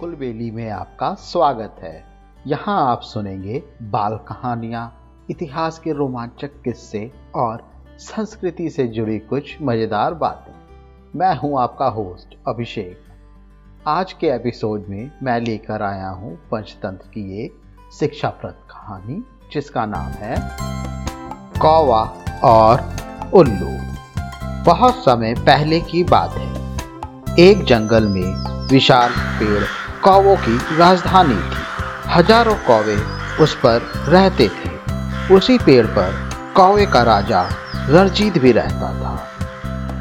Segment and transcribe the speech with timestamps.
[0.00, 2.04] कुलबेली में आपका स्वागत है।
[2.46, 4.82] यहाँ आप सुनेंगे बाल कहानियाँ,
[5.30, 7.00] इतिहास के रोमांचक किस्से
[7.34, 7.62] और
[7.98, 10.52] संस्कृति से जुड़ी कुछ मज़ेदार बातें।
[11.18, 17.44] मैं हूँ आपका होस्ट अभिषेक। आज के एपिसोड में मैं लेकर आया हूँ पंचतंत्र की
[17.44, 17.60] एक
[17.98, 19.22] शिक्षाप्रद कहानी,
[19.52, 20.36] जिसका नाम है
[21.58, 22.02] कौवा
[22.44, 22.84] और
[23.34, 23.72] उल्लू।
[24.64, 26.56] बहुत समय पहले की बात है।
[27.40, 29.64] एक जंगल में विशाल पेड़
[30.04, 31.62] कौवों की राजधानी थी।
[32.08, 32.96] हज़ारों कौवे
[33.42, 34.70] उस पर रहते थे।
[35.34, 37.48] उसी पेड़ पर कौवे का राजा
[37.88, 39.28] रणजीत भी रहता था।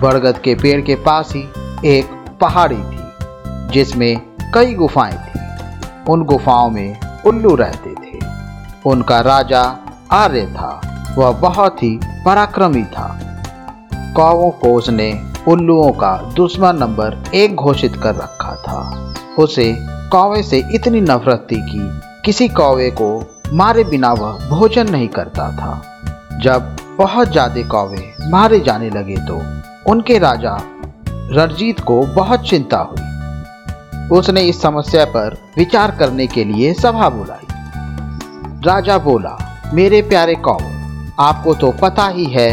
[0.01, 1.41] बरगद के पेड़ के पास ही
[1.85, 2.99] एक पहाड़ी थी,
[3.73, 4.21] जिसमें
[4.53, 5.39] कई गुफाएँ थी।
[6.11, 8.19] उन गुफाओं में उल्लू रहते थे।
[8.85, 9.63] उनका राजा
[10.11, 10.81] आर्य था।
[11.17, 13.19] वह बहुत ही पराक्रमी था।
[14.15, 19.73] कौवों को उसने उल्लुओं का दुश्मन नंबर एक घोषित कर रखा था। उसे
[20.11, 21.79] कौवे से इतनी नफरत थी कि
[22.25, 23.09] किसी कौवे को
[23.53, 29.41] मारे बिना वह भोजन नहीं करता था। जब बहुत ज़्यादा कौवे मारे जाने लगे तो
[29.91, 30.57] उनके राजा
[31.31, 37.45] रणजीत को बहुत चिंता हुई। उसने इस समस्या पर विचार करने के लिए सभा बुलाई।
[38.65, 39.37] राजा बोला,
[39.73, 40.75] मेरे प्यारे कौवे,
[41.19, 42.49] आपको तो पता ही है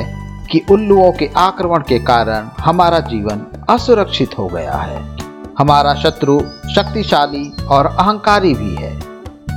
[0.50, 5.13] कि उल्लुओं के आक्रमण के कारण हमारा जीवन असुरक्षित हो गया है।
[5.58, 6.40] हमारा शत्रु
[6.74, 8.92] शक्तिशाली और अहंकारी भी है।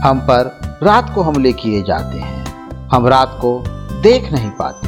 [0.03, 2.45] हम पर रात को हमले किए जाते हैं।
[2.89, 3.63] हम रात को
[4.01, 4.87] देख नहीं पाते।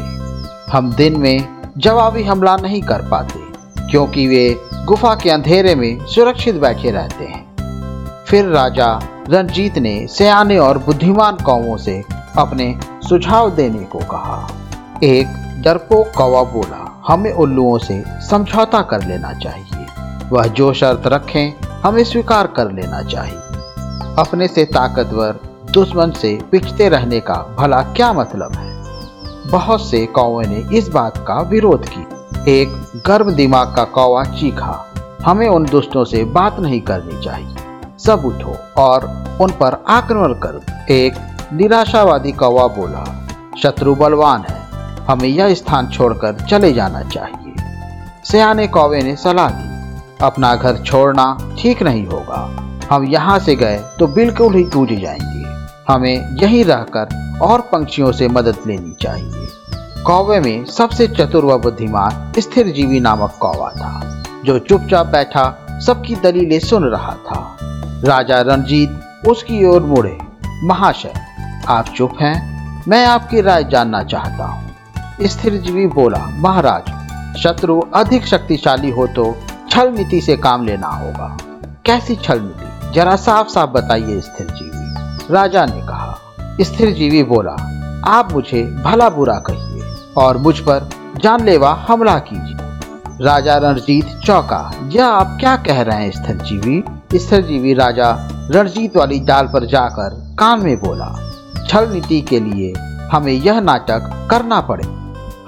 [0.71, 3.39] हम दिन में जवाबी हमला नहीं कर पाते,
[3.91, 7.55] क्योंकि वे गुफा के अंधेरे में सुरक्षित बैठे रहते हैं।
[8.27, 8.99] फिर राजा
[9.29, 12.03] रणजीत ने सयाने और बुद्धिमान कौवों से
[12.37, 14.47] अपने सुझाव देने को कहा।
[15.03, 15.27] एक
[15.63, 19.68] डरपोक कौवा बोला, हमें उल्लुओं से समझौता कर लेना चाहिए।
[20.31, 23.37] वह जो शर्त रखें, हमें स्वीकार कर लेना चाहिए।
[24.19, 25.39] अपने से ताकतवर,
[25.71, 28.69] दुश्मन से पिछते रहने का भला क्या मतलब है?
[29.51, 32.05] बहुत से कौवे ने इस बात का विरोध की
[32.47, 34.85] एक गर्म दिमाग का कौवा चीखा,
[35.25, 37.55] हमें उन दुष्टों से बात नहीं करनी चाहिए।
[37.99, 39.05] सब उठो और
[39.41, 40.61] उन पर आक्रमण करो।
[40.93, 41.13] एक
[41.53, 43.03] निराशावादी कौवा बोला,
[43.63, 44.61] शत्रु बलवान है,
[45.05, 47.53] हमें यह स्थान छोड़कर चले जाना चाहिए।
[48.23, 49.68] सियाने कौवे ने सलाह दी
[50.21, 52.39] अपना घर छोड़ना ठीक नहीं होगा।
[52.91, 55.47] हम यहाँ से गए तो बिल्कुल ही टूट जाएँगे।
[55.87, 59.47] हमें यहीं रहकर और पंक्षियों से मदद लेनी चाहिए।
[60.03, 66.15] कौवे में सबसे चतुर व बुद्धिमान स्थिर जीवी नामक कौवा था, जो चुपचाप बैठा सबकी
[66.15, 67.57] दलीलें सुन रहा था।
[68.05, 70.17] राजा रणजीत उसकी ओर मुड़े।
[70.63, 71.13] महाशय,
[71.67, 72.83] आप चुप हैं?
[72.87, 79.25] मैं आपकी राय जानना चाहता हूँ। स्थिर जीवी बोला, महाराज, शत्रु अधिक शक्तिशाली हो तो
[79.79, 81.37] छल नीति से काम लेना होगा।
[81.85, 86.17] कैसी छल नीति जरा साफ़ साफ़ बताइए, स्थिर जीवी। राजा ने कहा।
[86.61, 87.51] स्थिर जीवी बोला,
[88.07, 89.83] आप मुझे भला बुरा कहिए
[90.17, 90.89] और मुझ पर
[91.23, 96.83] जानलेवा हमला कीजिए। राजा रणजीत चौका यह आप क्या कह रहे हैं, स्थिर जीवी?
[97.19, 98.11] स्थिर जीवी राजा
[98.51, 101.13] रणजीत वाली डाल पर जाकर कान में बोला,
[101.67, 102.73] छल नीति के लिए
[103.11, 104.87] हमें यह नाटक करना पड़े।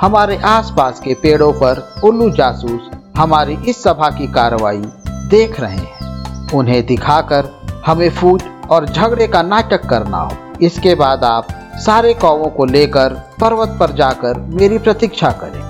[0.01, 2.89] हमारे आसपास के पेड़ों पर उल्लू जासूस
[3.21, 4.81] हमारी इस सभा की कार्रवाई
[5.29, 7.49] देख रहे हैं। उन्हें दिखाकर
[7.85, 11.47] हमें फूट और झगड़े का नाटक करना हो। इसके बाद आप
[11.85, 15.61] सारे कौवों को लेकर पर्वत पर जाकर मेरी प्रतीक्षा करें।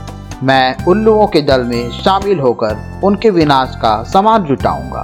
[0.43, 5.03] मैं उल्लुओं के दल में शामिल होकर उनके विनाश का सामान जुटाऊँगा।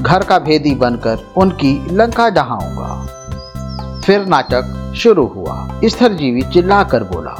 [0.00, 7.36] घर का भेदी बनकर उनकी लंका डहाऊँगा। फिर नाटक शुरू हुआ। स्थर जीवी चिल्लाकर बोला,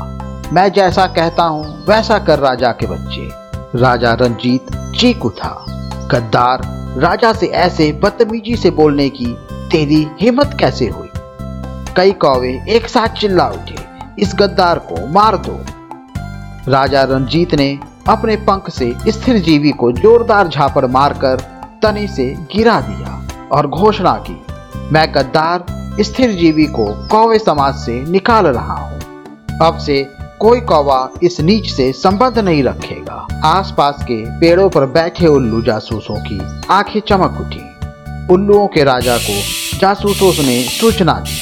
[0.52, 3.39] मैं जैसा कहता हूँ, वैसा कर राजा के बच्चे।
[3.75, 5.54] राजा रंजीत चीकू था।
[6.10, 6.62] गद्दार
[6.98, 9.26] राजा से ऐसे बदतमीजी से बोलने की
[9.70, 11.08] तेरी हिम्मत कैसे हुई?
[11.97, 13.76] कई कौवे एक साथ चिल्ला उठे,
[14.19, 15.58] इस गद्दार को मार दो।
[16.69, 17.70] राजा रंजीत ने
[18.08, 21.41] अपने पंख से स्थिर जीवी को जोरदार झापड़ मारकर
[21.82, 24.40] तने से गिरा दिया और घोषणा की,
[24.93, 25.64] मैं गद्दार
[26.00, 28.99] स्थिर जीवी को कौवे समाज से निकाल रहा हूँ।
[29.62, 30.02] अब से
[30.40, 36.14] कोई कौवा इस नीच से संबंध नहीं रखेगा। आसपास के पेड़ों पर बैठे उल्लू जासूसों
[36.16, 36.38] की
[36.70, 39.37] आँखें चमक उठी। उल्लुओं के राजा को
[39.78, 41.37] जासूसों ने सूचना दी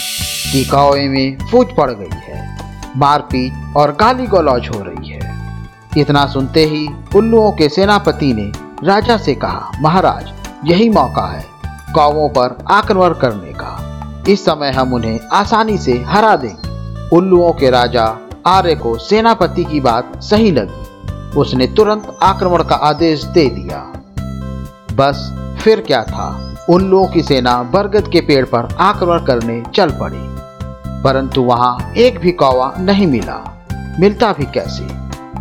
[0.52, 2.42] कि कौवे में फूट पड़ गई है,
[2.96, 5.20] मारपीट और गाली गलौज हो रही है।
[5.96, 6.86] इतना सुनते ही
[7.16, 8.50] उल्लुओं के सेनापति ने
[8.86, 10.32] राजा से कहा, महाराज,
[10.64, 11.44] यही मौका है
[11.94, 17.70] कौवों पर आक्रमण करने का। इस समय हम उन्हें आसानी से हरा देंगे। उल्लुओं के
[17.70, 18.16] राजा
[18.48, 20.88] आर्य को सेनापति की बात सही लगी।
[21.40, 23.92] उसने तुरंत आक्रमण का आदेश दे दिया।
[24.96, 26.56] बस फिर क्या था?
[26.70, 30.38] उल्लुओं की सेना बरगद के पेड़ पर आक्रमण करने चल पड़ी।
[31.02, 33.66] परंतु वहाँ एक भी कौवा नहीं मिला।
[34.00, 34.88] मिलता भी कैसे?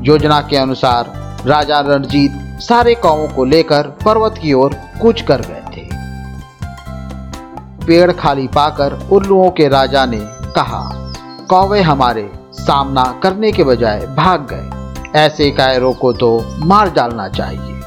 [0.01, 1.13] योजना के अनुसार
[1.45, 5.89] राजा रणजीत सारे कौवों को लेकर पर्वत की ओर कूच कर गए थे।
[7.85, 10.19] पेड़ खाली पाकर उल्लुओं के राजा ने
[10.51, 11.13] कहा,
[11.49, 14.69] कौवे हमारे सामना करने के बजाय भाग गए।
[15.19, 17.81] ऐसे कायरों को तो मार डालना चाहिए।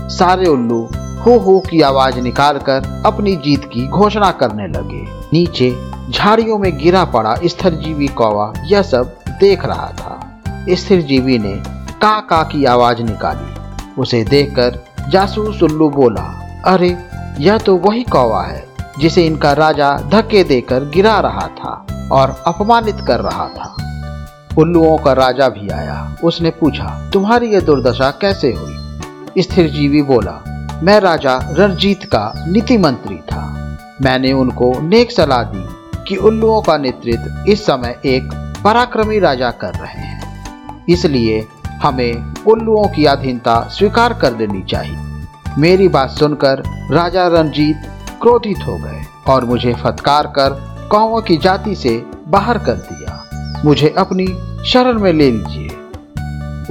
[0.00, 5.02] सारे उल्लू हो हो की आवाज़ निकालकर अपनी जीत की घोषणा करने लगे।
[5.32, 5.76] नीचे
[6.10, 10.40] झाड़ियों में गिरा पड़ा स्थिरजीवी कौवा यह सब देख रहा था।
[10.70, 11.62] स्थिरजीवी ने
[11.92, 13.56] का का की आवाज़ निकाली।
[13.98, 16.96] उसे देखकर जासूस उल्लू बोला, अरे,
[17.38, 18.68] यह तो वही कौवा है
[18.98, 23.85] जिसे इनका राजा धक्के देकर गिरा रहा था और अपमानित कर रहा था।
[24.58, 28.76] उल्लुओं का राजा भी आया। उसने पूछा, तुम्हारी यह दुर्दशा कैसे हुई?
[29.38, 30.44] स्थिर जीवी बोला,
[30.82, 33.42] मैं राजा रणजीत का नीति मंत्री था।
[34.02, 35.66] मैंने उनको नेक सलाह दी
[36.08, 41.48] कि उल्लुओं का नेतृत्व इस समय एक पराक्रमी राजा कर रहे हैं। इसलिए
[41.82, 44.98] हमें उल्लुओं की अधीनता स्वीकार कर लेनी चाहिए।
[45.58, 47.76] मेरी बात सुनकर राजा रणजीत
[48.22, 50.50] क्रोधित हो गए और मुझे फटकार कर
[50.90, 53.22] कौवों की जाति से बाहर कर दिया।
[53.64, 54.26] मुझे अपनी
[54.66, 55.68] शरण में ले लीजिए।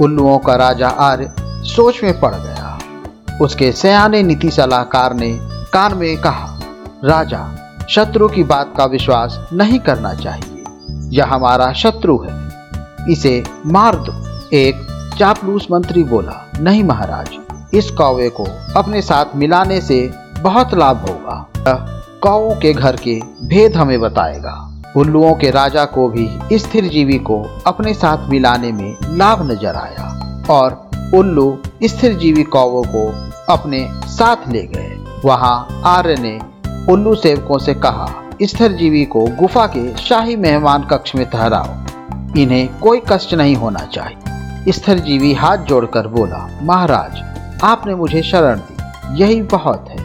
[0.00, 2.78] उल्लुओं का राजा आर्य सोच में पड़ गया।
[3.42, 5.38] उसके सयाने नीति सलाहकार ने
[5.72, 6.60] कान में कहा,
[7.04, 7.48] राजा,
[7.88, 12.52] शत्रु की बात का विश्वास नहीं करना चाहिए। यह हमारा शत्रु है।
[13.10, 14.74] इसे मार दो। एक
[15.18, 17.30] चापलूस मंत्री बोला, नहीं महाराज,
[17.74, 18.46] इस कौवे को
[18.76, 20.12] अपने साथ मिलाने से
[20.42, 21.50] बहुत लाभ होगा।
[22.22, 27.42] कौओं के घर के भेद हमें बताएगा। उल्लुओं के राजा को भी स्थिर जीवी को
[27.66, 30.06] अपने साथ मिलाने में लाभ नज़र आया
[30.50, 33.06] और उल्लू स्थिर जीवी कौवों को
[33.52, 36.38] अपने साथ ले गए। वहाँ आर्य ने
[36.92, 38.08] उल्लू सेवकों से कहा,
[38.42, 43.84] स्थिर जीवी को गुफा के शाही मेहमान कक्ष में ठहराओ। इन्हें कोई कष्ट नहीं होना
[43.92, 47.22] चाहिए। स्थिर जीवी हाथ जोड़कर बोला, महाराज,
[47.64, 50.04] आपने मुझे शरण दी। यही बहुत है।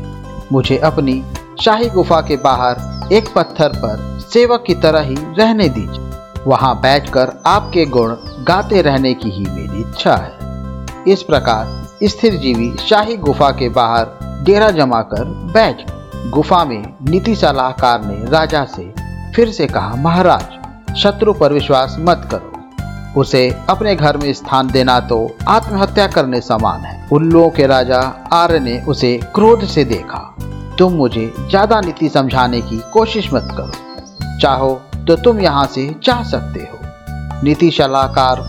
[0.52, 1.24] मुझे अपनी
[1.62, 7.31] शाही गुफा के बाहर एक पत्थर पर सेवक की तरह ही रहने दीजिए। वहाँ बैठकर
[7.46, 8.12] आपके गुण
[8.44, 14.44] गाते रहने की ही मेरी इच्छा है। इस प्रकार स्थिर जीवी शाही गुफा के बाहर
[14.46, 15.24] डेरा जमा कर
[15.54, 15.81] बैठ।
[16.30, 18.94] गुफा में नीति सलाहकार ने राजा से
[19.36, 25.00] फिर से कहा, महाराज, शत्रु पर विश्वास मत करो। उसे अपने घर में स्थान देना
[25.00, 28.00] तो आत्महत्या करने समान है। उल्लुओं के राजा
[28.34, 30.36] आर्य ने उसे क्रोध से देखा।
[30.81, 34.69] तुम मुझे ज़्यादा नीति समझाने की कोशिश मत करो। चाहो
[35.07, 38.39] तो तुम यहाँ से जा सकते हो। नीति सलाहकार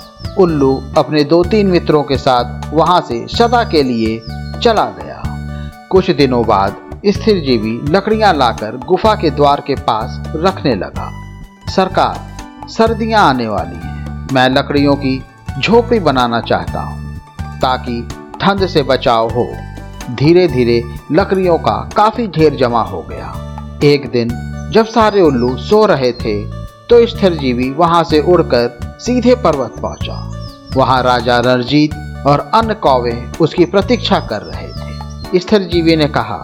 [0.40, 4.19] उल्लू अपने दो तीन मित्रों के साथ वहाँ से सदा के लिए
[4.62, 5.23] चला गया।
[5.90, 6.76] कुछ दिनों बाद
[7.06, 11.11] स्थिर जीवी लकड़ियाँ लाकर गुफा के द्वार के पास रखने लगा।
[11.70, 15.19] सरकार, सर्दियाँ आने वाली हैं। मैं लकड़ियों की
[15.58, 17.17] झोपड़ी बनाना चाहता हूँ,
[17.58, 18.00] ताकि
[18.40, 19.46] ठंड से बचाव हो।
[20.10, 20.82] धीरे धीरे
[21.12, 23.28] लकड़ियों का काफ़ी ढेर जमा हो गया।
[23.84, 24.28] एक दिन,
[24.72, 26.34] जब सारे उल्लू सो रहे थे
[26.88, 30.14] तो स्थिर जीवी वहाँ से उड़कर सीधे पर्वत पहुँचा।
[30.76, 31.94] वहाँ राजा रणजीत
[32.26, 36.37] और अन्य कौवे उसकी प्रतीक्षा कर रहे थे। स्थिर जीवी ने कहा,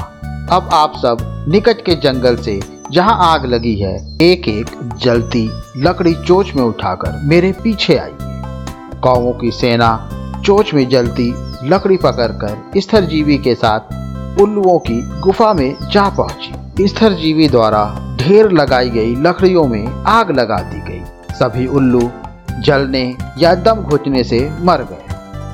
[0.50, 2.60] अब आप सब निकट के जंगल से
[2.92, 4.66] जहाँ आग लगी है एक एक
[4.98, 8.12] जलती लकड़ी चोच में उठाकर मेरे पीछे आई
[9.02, 9.88] कौवों की सेना
[10.44, 11.32] चोच में जलती
[11.64, 17.84] लकड़ी पकड़कर स्थरजीवी के साथ उल्लुओं की गुफा में जा पहुँची। स्थरजीवी द्वारा
[18.20, 22.10] ढेर लगाई गई लकड़ियों में आग लगा दी गई। सभी उल्लू
[22.60, 25.04] जलने या दम घुटने से मर गए।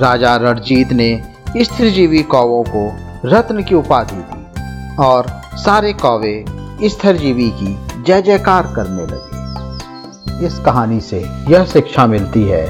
[0.00, 1.10] राजा रणजीत ने
[1.56, 2.86] स्थिरजीवी कौवों को
[3.28, 5.26] रत्न की उपाधि दी और
[5.56, 6.44] सारे कौवे
[6.84, 12.64] स्थरजीवी की जय जयकार करने लगे। इस कहानी से यह शिक्षा मिलती है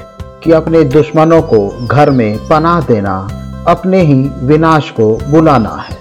[0.45, 3.17] कि अपने दुश्मनों को घर में पनाह देना,
[3.69, 4.15] अपने ही
[4.47, 5.97] विनाश को बुलाना है।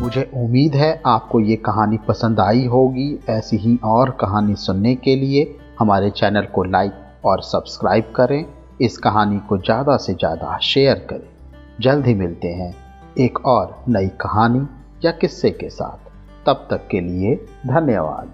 [0.00, 5.14] मुझे उम्मीद है आपको ये कहानी पसंद आई होगी। ऐसी ही और कहानी सुनने के
[5.16, 5.44] लिए
[5.78, 8.44] हमारे चैनल को लाइक और सब्सक्राइब करें।
[8.80, 11.28] इस कहानी को ज़्यादा से ज़्यादा शेयर करें।
[11.80, 12.74] जल्द ही मिलते हैं
[13.18, 14.66] एक और नई कहानी
[15.04, 16.10] या किस्से के साथ।
[16.46, 17.34] तब तक के लिए
[17.66, 18.32] धन्यवाद।